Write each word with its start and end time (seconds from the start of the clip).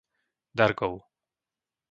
Dargov 0.57 0.95